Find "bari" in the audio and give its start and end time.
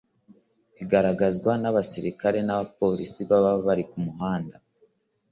3.65-3.83